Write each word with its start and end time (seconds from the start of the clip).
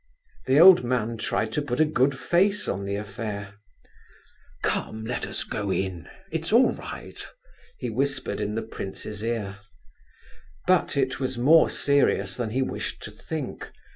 The 0.47 0.59
old 0.59 0.83
man 0.83 1.15
tried 1.17 1.51
to 1.53 1.61
put 1.61 1.79
a 1.79 1.85
good 1.85 2.17
face 2.17 2.67
on 2.67 2.85
the 2.85 2.95
affair. 2.95 3.53
"Come, 4.63 5.03
let 5.05 5.27
us 5.27 5.43
go 5.43 5.71
in—it's 5.71 6.51
all 6.51 6.71
right," 6.71 7.23
he 7.77 7.91
whispered 7.91 8.41
in 8.41 8.55
the 8.55 8.63
prince's 8.63 9.21
ear. 9.21 9.59
But 10.65 10.97
it 10.97 11.19
was 11.19 11.37
more 11.37 11.69
serious 11.69 12.35
than 12.35 12.49
he 12.49 12.63
wished 12.63 13.03
to 13.03 13.11
think. 13.11 13.69